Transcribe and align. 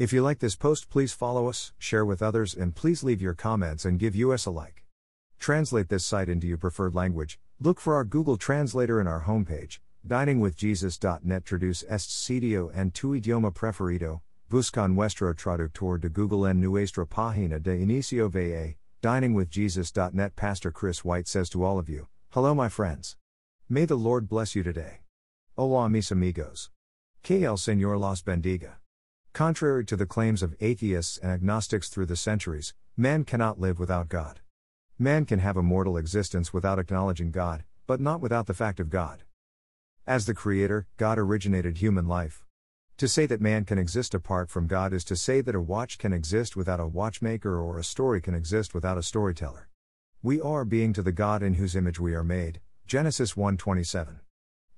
If 0.00 0.14
you 0.14 0.22
like 0.22 0.38
this 0.38 0.56
post, 0.56 0.88
please 0.88 1.12
follow 1.12 1.46
us, 1.46 1.74
share 1.76 2.06
with 2.06 2.22
others, 2.22 2.54
and 2.54 2.74
please 2.74 3.04
leave 3.04 3.20
your 3.20 3.34
comments 3.34 3.84
and 3.84 3.98
give 3.98 4.16
us 4.16 4.46
a 4.46 4.50
like. 4.50 4.86
Translate 5.38 5.90
this 5.90 6.06
site 6.06 6.30
into 6.30 6.46
your 6.46 6.56
preferred 6.56 6.94
language. 6.94 7.38
Look 7.60 7.78
for 7.78 7.94
our 7.96 8.04
Google 8.04 8.38
Translator 8.38 8.98
in 8.98 9.06
our 9.06 9.24
homepage, 9.24 9.78
diningwithjesus.net 10.08 11.44
traduce 11.44 11.84
este 11.86 12.08
sitio 12.08 12.74
en 12.74 12.92
tu 12.92 13.08
idioma 13.08 13.52
preferido. 13.52 14.22
Busca 14.48 14.88
nuestro 14.88 15.34
traductor 15.34 16.00
de 16.00 16.08
Google 16.08 16.46
en 16.46 16.62
nuestra 16.62 17.04
página 17.04 17.62
de 17.62 17.72
inicio 17.72 18.30
va. 18.30 18.76
Diningwithjesus.net 19.02 20.34
Pastor 20.34 20.70
Chris 20.70 21.04
White 21.04 21.28
says 21.28 21.50
to 21.50 21.62
all 21.62 21.78
of 21.78 21.90
you, 21.90 22.08
Hello, 22.30 22.54
my 22.54 22.70
friends. 22.70 23.16
May 23.68 23.84
the 23.84 23.98
Lord 23.98 24.30
bless 24.30 24.54
you 24.54 24.62
today. 24.62 25.00
Hola, 25.58 25.90
mis 25.90 26.10
amigos. 26.10 26.70
Que 27.22 27.44
el 27.44 27.58
Señor 27.58 28.00
los 28.00 28.22
bendiga. 28.22 28.79
Contrary 29.32 29.84
to 29.84 29.96
the 29.96 30.06
claims 30.06 30.42
of 30.42 30.56
atheists 30.60 31.16
and 31.16 31.30
agnostics 31.30 31.88
through 31.88 32.06
the 32.06 32.16
centuries, 32.16 32.74
man 32.96 33.24
cannot 33.24 33.60
live 33.60 33.78
without 33.78 34.08
God. 34.08 34.40
Man 34.98 35.24
can 35.24 35.38
have 35.38 35.56
a 35.56 35.62
mortal 35.62 35.96
existence 35.96 36.52
without 36.52 36.80
acknowledging 36.80 37.30
God, 37.30 37.64
but 37.86 38.00
not 38.00 38.20
without 38.20 38.46
the 38.46 38.54
fact 38.54 38.80
of 38.80 38.90
God. 38.90 39.22
As 40.04 40.26
the 40.26 40.34
Creator, 40.34 40.88
God 40.96 41.16
originated 41.16 41.78
human 41.78 42.08
life. 42.08 42.44
To 42.96 43.08
say 43.08 43.24
that 43.26 43.40
man 43.40 43.64
can 43.64 43.78
exist 43.78 44.14
apart 44.14 44.50
from 44.50 44.66
God 44.66 44.92
is 44.92 45.04
to 45.04 45.16
say 45.16 45.40
that 45.40 45.54
a 45.54 45.60
watch 45.60 45.96
can 45.96 46.12
exist 46.12 46.56
without 46.56 46.80
a 46.80 46.86
watchmaker 46.86 47.58
or 47.58 47.78
a 47.78 47.84
story 47.84 48.20
can 48.20 48.34
exist 48.34 48.74
without 48.74 48.98
a 48.98 49.02
storyteller. 49.02 49.68
We 50.22 50.40
are 50.40 50.64
being 50.64 50.92
to 50.94 51.02
the 51.02 51.12
God 51.12 51.42
in 51.42 51.54
whose 51.54 51.76
image 51.76 52.00
we 52.00 52.14
are 52.14 52.24
made. 52.24 52.60
Genesis 52.86 53.36
1:27. 53.36 54.20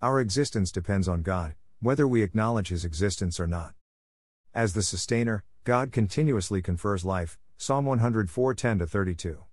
Our 0.03 0.21
existence 0.21 0.71
depends 0.71 1.09
on 1.09 1.23
God, 1.23 1.55
whether 1.81 2.07
we 2.07 2.23
acknowledge 2.23 2.69
his 2.69 2.85
existence 2.85 3.41
or 3.41 3.47
not. 3.47 3.75
As 4.55 4.75
the 4.75 4.83
sustainer, 4.83 5.45
God 5.65 5.93
continuously 5.93 6.61
confers 6.61 7.07
life. 7.07 7.39
Psalm 7.57 7.87
104:10 7.87 8.87
32. 8.87 9.45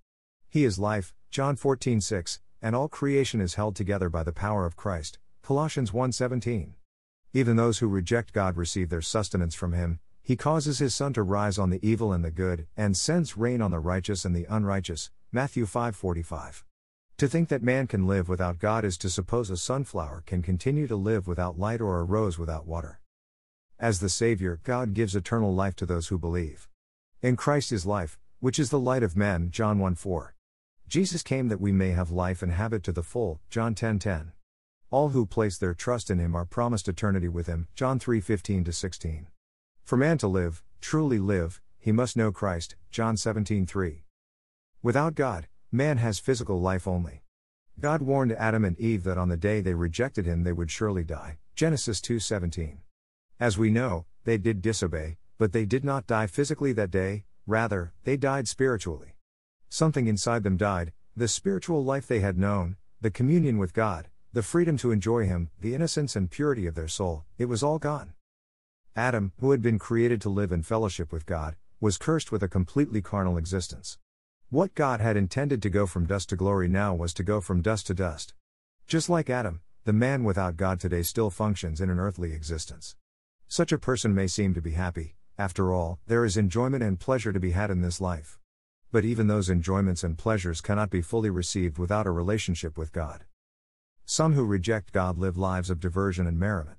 He 0.50 0.64
is 0.64 0.78
life, 0.78 1.14
John 1.30 1.56
14:6, 1.56 2.40
and 2.60 2.76
all 2.76 2.86
creation 2.86 3.40
is 3.40 3.54
held 3.54 3.76
together 3.76 4.10
by 4.10 4.22
the 4.22 4.32
power 4.32 4.66
of 4.66 4.76
Christ. 4.76 5.18
Colossians 5.40 5.90
1:17. 5.90 6.74
Even 7.32 7.56
those 7.56 7.78
who 7.78 7.88
reject 7.88 8.34
God 8.34 8.58
receive 8.58 8.90
their 8.90 9.00
sustenance 9.00 9.54
from 9.54 9.72
him. 9.72 10.00
He 10.22 10.36
causes 10.36 10.80
his 10.80 10.94
sun 10.94 11.14
to 11.14 11.22
rise 11.22 11.58
on 11.58 11.70
the 11.70 11.80
evil 11.86 12.12
and 12.12 12.22
the 12.22 12.30
good, 12.30 12.66
and 12.76 12.94
sends 12.94 13.38
rain 13.38 13.62
on 13.62 13.70
the 13.70 13.80
righteous 13.80 14.26
and 14.26 14.36
the 14.36 14.44
unrighteous. 14.50 15.10
Matthew 15.32 15.64
5:45. 15.64 16.66
To 17.16 17.26
think 17.26 17.48
that 17.48 17.62
man 17.62 17.86
can 17.86 18.06
live 18.06 18.28
without 18.28 18.58
God 18.58 18.84
is 18.84 18.98
to 18.98 19.08
suppose 19.08 19.48
a 19.48 19.56
sunflower 19.56 20.24
can 20.26 20.42
continue 20.42 20.86
to 20.86 20.96
live 20.96 21.26
without 21.26 21.58
light 21.58 21.80
or 21.80 22.00
a 22.00 22.04
rose 22.04 22.38
without 22.38 22.66
water. 22.66 22.99
As 23.80 24.00
the 24.00 24.10
Savior, 24.10 24.60
God 24.62 24.92
gives 24.92 25.16
eternal 25.16 25.54
life 25.54 25.74
to 25.76 25.86
those 25.86 26.08
who 26.08 26.18
believe. 26.18 26.68
In 27.22 27.34
Christ 27.34 27.72
is 27.72 27.86
life, 27.86 28.18
which 28.38 28.58
is 28.58 28.68
the 28.68 28.78
light 28.78 29.02
of 29.02 29.16
men. 29.16 29.50
John 29.50 29.78
1 29.78 29.94
4. 29.94 30.34
Jesus 30.86 31.22
came 31.22 31.48
that 31.48 31.62
we 31.62 31.72
may 31.72 31.92
have 31.92 32.10
life 32.10 32.42
and 32.42 32.52
have 32.52 32.74
it 32.74 32.82
to 32.82 32.92
the 32.92 33.02
full. 33.02 33.40
John 33.48 33.74
10:10. 33.74 33.98
10. 34.00 34.32
All 34.90 35.08
who 35.08 35.24
place 35.24 35.56
their 35.56 35.72
trust 35.72 36.10
in 36.10 36.18
him 36.18 36.34
are 36.34 36.44
promised 36.44 36.88
eternity 36.88 37.28
with 37.28 37.46
him. 37.46 37.68
John 37.74 37.98
3:15 37.98 38.70
16. 38.70 39.28
For 39.82 39.96
man 39.96 40.18
to 40.18 40.28
live, 40.28 40.62
truly 40.82 41.18
live, 41.18 41.62
he 41.78 41.90
must 41.90 42.18
know 42.18 42.30
Christ. 42.30 42.76
John 42.90 43.16
17:3. 43.16 44.04
Without 44.82 45.14
God, 45.14 45.48
man 45.72 45.96
has 45.96 46.18
physical 46.18 46.60
life 46.60 46.86
only. 46.86 47.24
God 47.78 48.02
warned 48.02 48.32
Adam 48.32 48.62
and 48.62 48.78
Eve 48.78 49.04
that 49.04 49.16
on 49.16 49.30
the 49.30 49.38
day 49.38 49.62
they 49.62 49.72
rejected 49.72 50.26
him 50.26 50.42
they 50.42 50.52
would 50.52 50.70
surely 50.70 51.02
die. 51.02 51.38
Genesis 51.54 52.02
2:17. 52.02 52.82
As 53.40 53.56
we 53.56 53.70
know, 53.70 54.04
they 54.24 54.36
did 54.36 54.60
disobey, 54.60 55.16
but 55.38 55.52
they 55.52 55.64
did 55.64 55.82
not 55.82 56.06
die 56.06 56.26
physically 56.26 56.74
that 56.74 56.90
day, 56.90 57.24
rather, 57.46 57.94
they 58.04 58.18
died 58.18 58.46
spiritually. 58.46 59.16
Something 59.70 60.08
inside 60.08 60.42
them 60.42 60.58
died, 60.58 60.92
the 61.16 61.26
spiritual 61.26 61.82
life 61.82 62.06
they 62.06 62.20
had 62.20 62.36
known, 62.36 62.76
the 63.00 63.10
communion 63.10 63.56
with 63.56 63.72
God, 63.72 64.08
the 64.34 64.42
freedom 64.42 64.76
to 64.76 64.90
enjoy 64.90 65.24
Him, 65.24 65.48
the 65.58 65.74
innocence 65.74 66.14
and 66.16 66.30
purity 66.30 66.66
of 66.66 66.74
their 66.74 66.86
soul, 66.86 67.24
it 67.38 67.46
was 67.46 67.62
all 67.62 67.78
gone. 67.78 68.12
Adam, 68.94 69.32
who 69.40 69.52
had 69.52 69.62
been 69.62 69.78
created 69.78 70.20
to 70.20 70.28
live 70.28 70.52
in 70.52 70.62
fellowship 70.62 71.10
with 71.10 71.24
God, 71.24 71.56
was 71.80 71.96
cursed 71.96 72.30
with 72.30 72.42
a 72.42 72.48
completely 72.48 73.00
carnal 73.00 73.38
existence. 73.38 73.96
What 74.50 74.74
God 74.74 75.00
had 75.00 75.16
intended 75.16 75.62
to 75.62 75.70
go 75.70 75.86
from 75.86 76.04
dust 76.04 76.28
to 76.28 76.36
glory 76.36 76.68
now 76.68 76.94
was 76.94 77.14
to 77.14 77.22
go 77.22 77.40
from 77.40 77.62
dust 77.62 77.86
to 77.86 77.94
dust. 77.94 78.34
Just 78.86 79.08
like 79.08 79.30
Adam, 79.30 79.62
the 79.84 79.94
man 79.94 80.24
without 80.24 80.58
God 80.58 80.78
today 80.78 81.00
still 81.00 81.30
functions 81.30 81.80
in 81.80 81.88
an 81.88 81.98
earthly 81.98 82.34
existence. 82.34 82.96
Such 83.50 83.70
a 83.70 83.78
person 83.78 84.14
may 84.14 84.28
seem 84.28 84.54
to 84.54 84.62
be 84.62 84.70
happy, 84.70 85.16
after 85.36 85.74
all, 85.74 85.98
there 86.06 86.24
is 86.24 86.38
enjoyment 86.38 86.82
and 86.82 86.98
pleasure 86.98 87.34
to 87.34 87.38
be 87.38 87.50
had 87.50 87.70
in 87.70 87.82
this 87.82 88.00
life 88.00 88.40
but 88.92 89.04
even 89.04 89.28
those 89.28 89.48
enjoyments 89.48 90.02
and 90.02 90.18
pleasures 90.18 90.60
cannot 90.60 90.90
be 90.90 91.00
fully 91.00 91.30
received 91.30 91.78
without 91.78 92.06
a 92.06 92.10
relationship 92.10 92.76
with 92.76 92.92
God. 92.92 93.24
Some 94.04 94.32
who 94.34 94.44
reject 94.44 94.92
God 94.92 95.16
live 95.16 95.36
lives 95.36 95.70
of 95.70 95.78
diversion 95.78 96.26
and 96.26 96.38
merriment. 96.38 96.78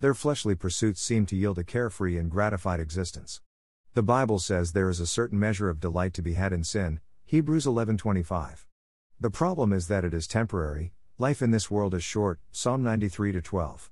Their 0.00 0.14
fleshly 0.14 0.54
pursuits 0.54 1.02
seem 1.02 1.26
to 1.26 1.36
yield 1.36 1.58
a 1.58 1.64
carefree 1.64 2.16
and 2.16 2.30
gratified 2.30 2.80
existence. 2.80 3.42
The 3.94 4.02
Bible 4.02 4.38
says 4.38 4.72
there 4.72 4.88
is 4.88 5.00
a 5.00 5.06
certain 5.06 5.38
measure 5.38 5.68
of 5.68 5.78
delight 5.78 6.14
to 6.14 6.22
be 6.22 6.32
had 6.32 6.52
in 6.52 6.64
sin, 6.64 7.00
Hebrews 7.26 7.66
11:25. 7.66 8.66
The 9.20 9.30
problem 9.30 9.72
is 9.72 9.88
that 9.88 10.04
it 10.04 10.14
is 10.14 10.26
temporary, 10.26 10.94
life 11.18 11.42
in 11.42 11.50
this 11.50 11.70
world 11.70 11.94
is 11.94 12.02
short, 12.02 12.40
Psalm 12.50 12.82
93 12.82 13.32
12. 13.40 13.90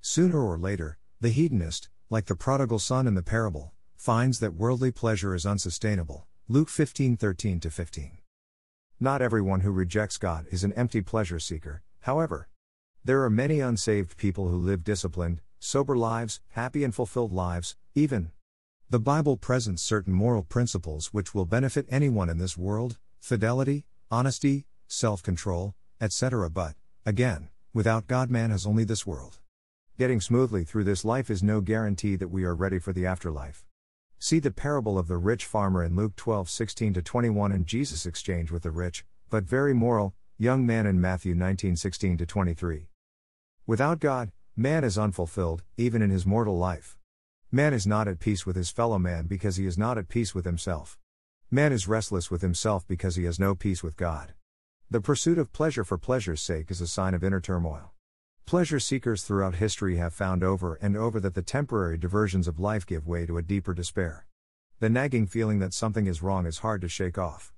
Sooner 0.00 0.40
or 0.40 0.56
later, 0.56 0.98
the 1.22 1.28
hedonist, 1.28 1.90
like 2.08 2.24
the 2.24 2.34
prodigal 2.34 2.78
son 2.78 3.06
in 3.06 3.12
the 3.12 3.22
parable, 3.22 3.74
finds 3.94 4.40
that 4.40 4.54
worldly 4.54 4.90
pleasure 4.90 5.34
is 5.34 5.44
unsustainable. 5.44 6.26
Luke 6.48 6.70
15 6.70 7.18
13 7.18 7.60
15. 7.60 8.18
Not 8.98 9.20
everyone 9.20 9.60
who 9.60 9.70
rejects 9.70 10.16
God 10.16 10.46
is 10.50 10.64
an 10.64 10.72
empty 10.72 11.02
pleasure 11.02 11.38
seeker, 11.38 11.82
however. 12.00 12.48
There 13.04 13.22
are 13.22 13.28
many 13.28 13.60
unsaved 13.60 14.16
people 14.16 14.48
who 14.48 14.56
live 14.56 14.82
disciplined, 14.82 15.42
sober 15.58 15.94
lives, 15.94 16.40
happy 16.52 16.84
and 16.84 16.94
fulfilled 16.94 17.32
lives, 17.32 17.76
even. 17.94 18.30
The 18.88 18.98
Bible 18.98 19.36
presents 19.36 19.82
certain 19.82 20.14
moral 20.14 20.42
principles 20.42 21.08
which 21.08 21.34
will 21.34 21.44
benefit 21.44 21.86
anyone 21.90 22.30
in 22.30 22.38
this 22.38 22.56
world 22.56 22.96
fidelity, 23.20 23.84
honesty, 24.10 24.64
self 24.88 25.22
control, 25.22 25.74
etc. 26.00 26.48
But, 26.48 26.76
again, 27.04 27.50
without 27.74 28.06
God, 28.06 28.30
man 28.30 28.50
has 28.50 28.64
only 28.64 28.84
this 28.84 29.06
world. 29.06 29.38
Getting 30.00 30.22
smoothly 30.22 30.64
through 30.64 30.84
this 30.84 31.04
life 31.04 31.28
is 31.28 31.42
no 31.42 31.60
guarantee 31.60 32.16
that 32.16 32.30
we 32.30 32.44
are 32.44 32.54
ready 32.54 32.78
for 32.78 32.90
the 32.90 33.04
afterlife. 33.04 33.66
See 34.18 34.38
the 34.38 34.50
parable 34.50 34.98
of 34.98 35.08
the 35.08 35.18
rich 35.18 35.44
farmer 35.44 35.84
in 35.84 35.94
Luke 35.94 36.16
12 36.16 36.48
16 36.48 36.94
21 36.94 37.52
and 37.52 37.66
Jesus' 37.66 38.06
exchange 38.06 38.50
with 38.50 38.62
the 38.62 38.70
rich, 38.70 39.04
but 39.28 39.44
very 39.44 39.74
moral, 39.74 40.14
young 40.38 40.64
man 40.64 40.86
in 40.86 41.02
Matthew 41.02 41.34
19 41.34 41.76
16 41.76 42.16
23. 42.16 42.88
Without 43.66 44.00
God, 44.00 44.32
man 44.56 44.84
is 44.84 44.96
unfulfilled, 44.96 45.64
even 45.76 46.00
in 46.00 46.08
his 46.08 46.24
mortal 46.24 46.56
life. 46.56 46.96
Man 47.52 47.74
is 47.74 47.86
not 47.86 48.08
at 48.08 48.20
peace 48.20 48.46
with 48.46 48.56
his 48.56 48.70
fellow 48.70 48.98
man 48.98 49.26
because 49.26 49.56
he 49.56 49.66
is 49.66 49.76
not 49.76 49.98
at 49.98 50.08
peace 50.08 50.34
with 50.34 50.46
himself. 50.46 50.98
Man 51.50 51.74
is 51.74 51.86
restless 51.86 52.30
with 52.30 52.40
himself 52.40 52.88
because 52.88 53.16
he 53.16 53.24
has 53.24 53.38
no 53.38 53.54
peace 53.54 53.82
with 53.82 53.98
God. 53.98 54.32
The 54.90 55.02
pursuit 55.02 55.36
of 55.36 55.52
pleasure 55.52 55.84
for 55.84 55.98
pleasure's 55.98 56.40
sake 56.40 56.70
is 56.70 56.80
a 56.80 56.86
sign 56.86 57.12
of 57.12 57.22
inner 57.22 57.38
turmoil. 57.42 57.92
Pleasure 58.50 58.80
seekers 58.80 59.22
throughout 59.22 59.54
history 59.54 59.98
have 59.98 60.12
found 60.12 60.42
over 60.42 60.74
and 60.82 60.96
over 60.96 61.20
that 61.20 61.34
the 61.34 61.40
temporary 61.40 61.96
diversions 61.96 62.48
of 62.48 62.58
life 62.58 62.84
give 62.84 63.06
way 63.06 63.24
to 63.24 63.38
a 63.38 63.42
deeper 63.42 63.72
despair. 63.72 64.26
The 64.80 64.90
nagging 64.90 65.28
feeling 65.28 65.60
that 65.60 65.72
something 65.72 66.08
is 66.08 66.20
wrong 66.20 66.46
is 66.46 66.58
hard 66.58 66.80
to 66.80 66.88
shake 66.88 67.16
off. 67.16 67.52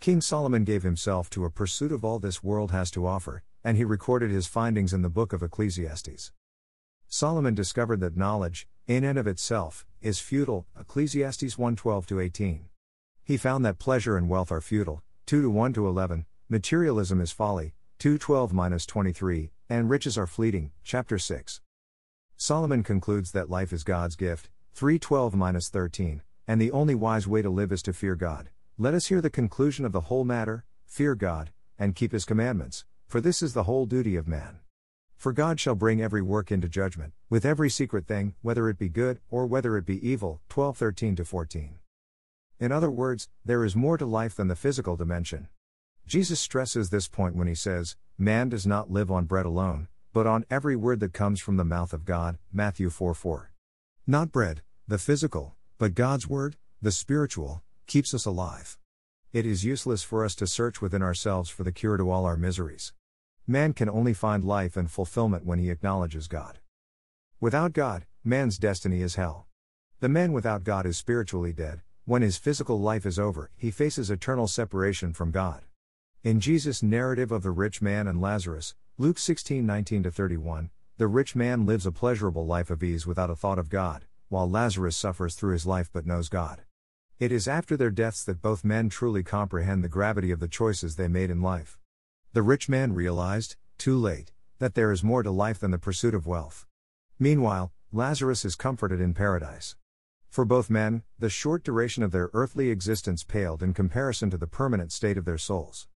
King 0.00 0.20
Solomon 0.20 0.64
gave 0.64 0.82
himself 0.82 1.30
to 1.30 1.44
a 1.44 1.50
pursuit 1.50 1.92
of 1.92 2.04
all 2.04 2.18
this 2.18 2.42
world 2.42 2.72
has 2.72 2.90
to 2.90 3.06
offer, 3.06 3.44
and 3.62 3.76
he 3.76 3.84
recorded 3.84 4.32
his 4.32 4.48
findings 4.48 4.92
in 4.92 5.02
the 5.02 5.08
book 5.08 5.32
of 5.32 5.44
Ecclesiastes. 5.44 6.32
Solomon 7.06 7.54
discovered 7.54 8.00
that 8.00 8.16
knowledge, 8.16 8.66
in 8.88 9.04
and 9.04 9.20
of 9.20 9.28
itself, 9.28 9.86
is 10.00 10.18
futile, 10.18 10.66
Ecclesiastes 10.76 11.54
1:12 11.54 12.20
18. 12.20 12.64
He 13.22 13.36
found 13.36 13.64
that 13.64 13.78
pleasure 13.78 14.16
and 14.16 14.28
wealth 14.28 14.50
are 14.50 14.60
futile, 14.60 15.04
2 15.26 15.40
to 15.40 15.50
1 15.50 15.72
to 15.74 15.86
11, 15.86 16.26
materialism 16.48 17.20
is 17.20 17.30
folly, 17.30 17.74
2:12 18.00 18.88
23, 18.88 19.52
and 19.72 19.88
riches 19.88 20.18
are 20.18 20.26
fleeting, 20.26 20.70
chapter 20.84 21.16
6. 21.16 21.62
Solomon 22.36 22.82
concludes 22.82 23.32
that 23.32 23.48
life 23.48 23.72
is 23.72 23.84
God's 23.84 24.16
gift, 24.16 24.50
312 24.74 25.32
13, 25.64 26.20
and 26.46 26.60
the 26.60 26.70
only 26.70 26.94
wise 26.94 27.26
way 27.26 27.40
to 27.40 27.48
live 27.48 27.72
is 27.72 27.80
to 27.84 27.94
fear 27.94 28.14
God. 28.14 28.50
Let 28.76 28.92
us 28.92 29.06
hear 29.06 29.22
the 29.22 29.30
conclusion 29.30 29.86
of 29.86 29.92
the 29.92 30.02
whole 30.02 30.24
matter 30.24 30.66
fear 30.84 31.14
God, 31.14 31.52
and 31.78 31.94
keep 31.94 32.12
his 32.12 32.26
commandments, 32.26 32.84
for 33.08 33.18
this 33.18 33.40
is 33.40 33.54
the 33.54 33.62
whole 33.62 33.86
duty 33.86 34.14
of 34.14 34.28
man. 34.28 34.58
For 35.16 35.32
God 35.32 35.58
shall 35.58 35.74
bring 35.74 36.02
every 36.02 36.20
work 36.20 36.52
into 36.52 36.68
judgment, 36.68 37.14
with 37.30 37.46
every 37.46 37.70
secret 37.70 38.06
thing, 38.06 38.34
whether 38.42 38.68
it 38.68 38.78
be 38.78 38.90
good, 38.90 39.20
or 39.30 39.46
whether 39.46 39.78
it 39.78 39.86
be 39.86 40.06
evil. 40.06 40.42
12 40.50 40.76
13 40.76 41.16
14. 41.16 41.78
In 42.60 42.72
other 42.72 42.90
words, 42.90 43.30
there 43.42 43.64
is 43.64 43.74
more 43.74 43.96
to 43.96 44.04
life 44.04 44.34
than 44.34 44.48
the 44.48 44.54
physical 44.54 44.96
dimension. 44.96 45.48
Jesus 46.06 46.40
stresses 46.40 46.90
this 46.90 47.08
point 47.08 47.36
when 47.36 47.46
he 47.46 47.54
says, 47.54 47.96
Man 48.18 48.48
does 48.48 48.66
not 48.66 48.90
live 48.90 49.10
on 49.10 49.24
bread 49.24 49.46
alone, 49.46 49.88
but 50.12 50.26
on 50.26 50.44
every 50.50 50.76
word 50.76 51.00
that 51.00 51.12
comes 51.12 51.40
from 51.40 51.56
the 51.56 51.64
mouth 51.64 51.92
of 51.92 52.04
God. 52.04 52.38
Matthew 52.52 52.90
4 52.90 53.14
4. 53.14 53.52
Not 54.06 54.32
bread, 54.32 54.62
the 54.88 54.98
physical, 54.98 55.54
But 55.78 55.94
God's 55.94 56.28
Word, 56.28 56.56
the 56.80 56.92
spiritual, 56.92 57.62
keeps 57.86 58.12
us 58.14 58.26
alive. 58.26 58.78
It 59.32 59.46
is 59.46 59.64
useless 59.64 60.02
for 60.02 60.24
us 60.24 60.34
to 60.36 60.46
search 60.46 60.82
within 60.82 61.02
ourselves 61.02 61.48
for 61.48 61.64
the 61.64 61.72
cure 61.72 61.96
to 61.96 62.10
all 62.10 62.26
our 62.26 62.36
miseries. 62.36 62.92
Man 63.46 63.72
can 63.72 63.88
only 63.88 64.12
find 64.12 64.44
life 64.44 64.76
and 64.76 64.90
fulfillment 64.90 65.46
when 65.46 65.58
he 65.58 65.70
acknowledges 65.70 66.28
God. 66.28 66.58
Without 67.40 67.72
God, 67.72 68.06
man's 68.22 68.58
destiny 68.58 69.02
is 69.02 69.14
hell. 69.14 69.46
The 70.00 70.08
man 70.08 70.32
without 70.32 70.64
God 70.64 70.84
is 70.84 70.98
spiritually 70.98 71.52
dead. 71.52 71.80
When 72.04 72.22
his 72.22 72.36
physical 72.36 72.80
life 72.80 73.06
is 73.06 73.18
over, 73.18 73.50
he 73.56 73.70
faces 73.70 74.10
eternal 74.10 74.48
separation 74.48 75.12
from 75.12 75.30
God. 75.30 75.64
In 76.24 76.38
Jesus' 76.38 76.84
narrative 76.84 77.32
of 77.32 77.42
the 77.42 77.50
rich 77.50 77.82
man 77.82 78.06
and 78.06 78.20
Lazarus, 78.20 78.76
Luke 78.96 79.18
16 79.18 79.66
19 79.66 80.04
31, 80.04 80.70
the 80.96 81.08
rich 81.08 81.34
man 81.34 81.66
lives 81.66 81.84
a 81.84 81.90
pleasurable 81.90 82.46
life 82.46 82.70
of 82.70 82.84
ease 82.84 83.04
without 83.04 83.28
a 83.28 83.34
thought 83.34 83.58
of 83.58 83.68
God, 83.68 84.04
while 84.28 84.48
Lazarus 84.48 84.96
suffers 84.96 85.34
through 85.34 85.52
his 85.52 85.66
life 85.66 85.90
but 85.92 86.06
knows 86.06 86.28
God. 86.28 86.62
It 87.18 87.32
is 87.32 87.48
after 87.48 87.76
their 87.76 87.90
deaths 87.90 88.22
that 88.22 88.40
both 88.40 88.62
men 88.62 88.88
truly 88.88 89.24
comprehend 89.24 89.82
the 89.82 89.88
gravity 89.88 90.30
of 90.30 90.38
the 90.38 90.46
choices 90.46 90.94
they 90.94 91.08
made 91.08 91.28
in 91.28 91.42
life. 91.42 91.76
The 92.34 92.42
rich 92.42 92.68
man 92.68 92.92
realized, 92.92 93.56
too 93.76 93.98
late, 93.98 94.30
that 94.60 94.76
there 94.76 94.92
is 94.92 95.02
more 95.02 95.24
to 95.24 95.30
life 95.32 95.58
than 95.58 95.72
the 95.72 95.76
pursuit 95.76 96.14
of 96.14 96.24
wealth. 96.24 96.66
Meanwhile, 97.18 97.72
Lazarus 97.90 98.44
is 98.44 98.54
comforted 98.54 99.00
in 99.00 99.12
paradise. 99.12 99.74
For 100.28 100.44
both 100.44 100.70
men, 100.70 101.02
the 101.18 101.28
short 101.28 101.64
duration 101.64 102.04
of 102.04 102.12
their 102.12 102.30
earthly 102.32 102.70
existence 102.70 103.24
paled 103.24 103.60
in 103.60 103.74
comparison 103.74 104.30
to 104.30 104.38
the 104.38 104.46
permanent 104.46 104.92
state 104.92 105.18
of 105.18 105.24
their 105.24 105.36
souls. 105.36 105.88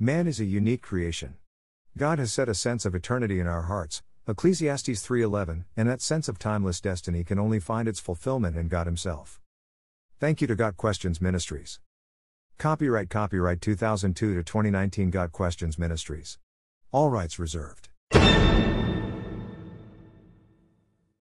Man 0.00 0.26
is 0.26 0.40
a 0.40 0.44
unique 0.44 0.82
creation. 0.82 1.34
God 1.96 2.18
has 2.18 2.32
set 2.32 2.48
a 2.48 2.54
sense 2.54 2.84
of 2.84 2.96
eternity 2.96 3.38
in 3.38 3.46
our 3.46 3.62
hearts, 3.62 4.02
Ecclesiastes 4.26 5.00
3:11, 5.06 5.66
and 5.76 5.88
that 5.88 6.02
sense 6.02 6.28
of 6.28 6.36
timeless 6.36 6.80
destiny 6.80 7.22
can 7.22 7.38
only 7.38 7.60
find 7.60 7.86
its 7.86 8.00
fulfillment 8.00 8.56
in 8.56 8.66
God 8.66 8.86
himself. 8.86 9.40
Thank 10.18 10.40
you 10.40 10.48
to 10.48 10.56
Got 10.56 10.76
Questions 10.76 11.20
Ministries. 11.20 11.78
Copyright 12.58 13.08
copyright 13.08 13.60
2002 13.60 14.34
to 14.34 14.42
2019 14.42 15.10
Got 15.10 15.30
Questions 15.30 15.78
Ministries. 15.78 16.38
All 16.90 17.10
rights 17.10 17.38
reserved. 17.38 17.88